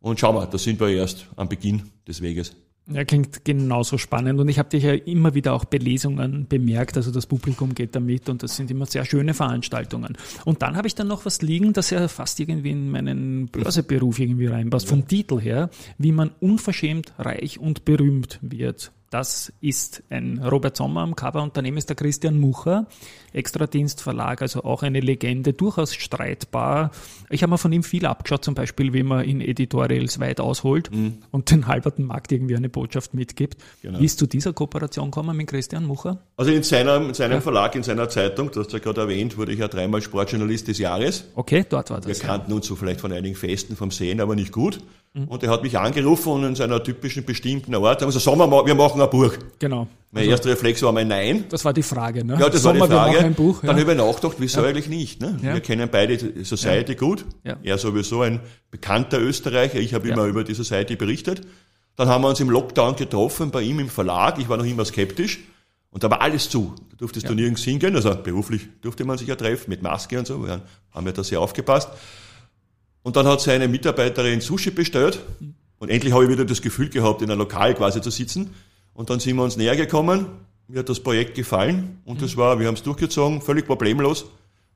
[0.00, 2.54] Und schau mal, da sind wir erst am Beginn des Weges.
[2.90, 4.40] Ja, klingt genauso spannend.
[4.40, 6.96] Und ich habe dich ja immer wieder auch bei Lesungen bemerkt.
[6.96, 10.16] Also das Publikum geht da mit und das sind immer sehr schöne Veranstaltungen.
[10.44, 14.18] Und dann habe ich dann noch was liegen, das ja fast irgendwie in meinen Börseberuf
[14.18, 14.88] irgendwie reinpasst.
[14.88, 18.90] Vom Titel her, wie man unverschämt reich und berühmt wird.
[19.12, 21.42] Das ist ein Robert Sommer am Cover.
[21.42, 22.86] Unternehmen ist der Christian Mucher,
[23.34, 26.92] Extradienstverlag, also auch eine Legende, durchaus streitbar.
[27.28, 30.90] Ich habe mir von ihm viel abgeschaut, zum Beispiel, wie man in Editorials weit ausholt
[30.90, 31.18] mhm.
[31.30, 33.58] und den halberten Markt irgendwie eine Botschaft mitgibt.
[33.82, 34.00] Genau.
[34.00, 36.22] Wie ist zu dieser Kooperation gekommen mit Christian Mucher?
[36.38, 37.40] Also in seinem, in seinem ja.
[37.42, 40.78] Verlag, in seiner Zeitung, du hast ja gerade erwähnt, wurde ich ja dreimal Sportjournalist des
[40.78, 41.26] Jahres.
[41.34, 42.06] Okay, dort war das.
[42.06, 42.56] Wir kannten ja.
[42.56, 44.80] uns so vielleicht von einigen Festen vom Sehen, aber nicht gut.
[45.14, 45.24] Mhm.
[45.24, 48.74] Und er hat mich angerufen und in seiner typischen bestimmten Art haben gesagt, Sommer, wir
[48.74, 49.34] machen ein Buch.
[49.58, 49.86] Genau.
[50.10, 51.44] Mein also, erster Reflex war mein Nein.
[51.50, 52.38] Das war die Frage, ne?
[52.40, 53.12] Ja, das Sommer, war die Frage.
[53.18, 53.68] Wir ein Buch, ja.
[53.68, 54.68] Dann habe ich nachgedacht, wieso ja.
[54.68, 55.20] eigentlich nicht?
[55.20, 55.38] Ne?
[55.42, 55.52] Ja.
[55.54, 57.26] Wir kennen beide die Society gut.
[57.44, 57.56] Ja.
[57.62, 59.78] Er sowieso ein bekannter Österreicher.
[59.78, 61.42] Ich habe immer über die Society berichtet.
[61.96, 64.38] Dann haben wir uns im Lockdown getroffen bei ihm im Verlag.
[64.38, 65.40] Ich war noch immer skeptisch.
[65.90, 66.74] Und da war alles zu.
[66.90, 67.94] Da durftest du nirgends hingehen.
[67.94, 70.42] Also beruflich durfte man sich ja treffen mit Maske und so.
[70.42, 71.90] Wir haben ja da sehr aufgepasst.
[73.02, 75.20] Und dann hat seine Mitarbeiterin Sushi bestellt.
[75.78, 78.50] Und endlich habe ich wieder das Gefühl gehabt, in einem Lokal quasi zu sitzen.
[78.94, 80.26] Und dann sind wir uns näher gekommen.
[80.68, 82.00] Mir hat das Projekt gefallen.
[82.04, 84.26] Und das war, wir haben es durchgezogen, völlig problemlos.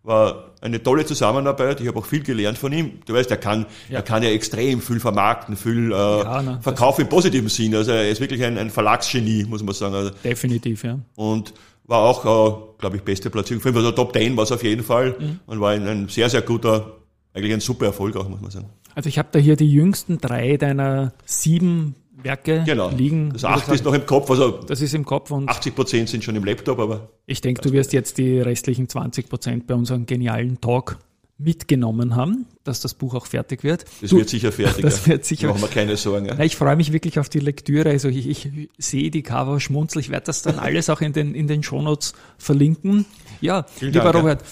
[0.02, 1.80] War eine tolle Zusammenarbeit.
[1.80, 3.00] Ich habe auch viel gelernt von ihm.
[3.06, 3.96] Du weißt, er kann, ja.
[3.96, 7.74] er kann ja extrem viel vermarkten, viel äh, ja, ne, verkaufen im positiven Sinn.
[7.74, 9.94] Also er ist wirklich ein, ein Verlagsgenie, muss man sagen.
[9.94, 10.98] Also, Definitiv, ja.
[11.16, 13.64] Und war auch, äh, glaube ich, beste Platzierung.
[13.74, 15.16] Also Top 10 war es auf jeden Fall.
[15.18, 15.40] Mhm.
[15.46, 16.95] Und war ein, ein sehr, sehr guter
[17.36, 18.66] eigentlich ein super Erfolg auch, muss man sagen.
[18.94, 22.90] Also ich habe da hier die jüngsten drei deiner sieben Werke genau.
[22.90, 23.32] liegen.
[23.32, 24.30] Das achte ist noch im Kopf.
[24.30, 25.30] Also das ist im Kopf.
[25.30, 27.10] Und 80 Prozent sind schon im Laptop, aber.
[27.26, 30.98] Ich denke, du wirst jetzt die restlichen 20 Prozent bei unserem genialen Talk
[31.38, 33.84] mitgenommen haben, dass das Buch auch fertig wird.
[34.00, 34.82] Das du, wird sicher fertig.
[34.82, 35.48] Das wird sicher.
[35.48, 36.26] Machen wir keine Sorgen.
[36.26, 36.38] Ja.
[36.40, 37.90] Ich freue mich wirklich auf die Lektüre.
[37.90, 40.00] Also ich, ich sehe die Cover schmunzel.
[40.00, 43.04] Ich werde das dann alles auch in den, in den Shownotes verlinken.
[43.42, 44.48] Ja, Vielen lieber Dank, Robert, ja.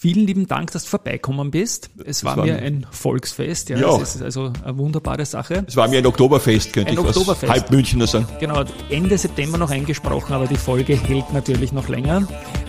[0.00, 1.90] Vielen lieben Dank, dass du vorbeikommen bist.
[2.04, 3.68] Es war, war mir ein Volksfest.
[3.68, 3.96] Ja, ja.
[4.00, 5.64] Es ist also eine wunderbare Sache.
[5.66, 7.52] Es war mir ein Oktoberfest, könnte ein ich Oktoberfest.
[7.52, 8.28] halb Münchner sagen.
[8.38, 12.28] Genau, Ende September noch eingesprochen, aber die Folge hält natürlich noch länger.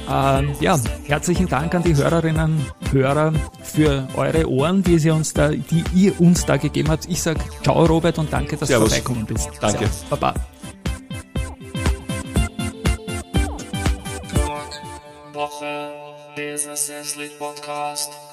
[0.10, 5.32] Ähm, ja, herzlichen Dank an die Hörerinnen und Hörer für eure Ohren, die, sie uns
[5.32, 7.08] da, die ihr uns da gegeben habt.
[7.08, 8.90] Ich sage ciao Robert und danke, dass Servus.
[8.90, 9.50] du vorbeikommen bist.
[9.62, 9.86] Danke.
[9.86, 10.04] Servus.
[10.10, 10.34] Baba.
[15.36, 15.89] Woche.
[16.80, 18.29] Business Sleep Podcast.